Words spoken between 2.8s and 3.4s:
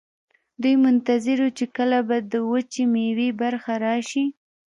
میوې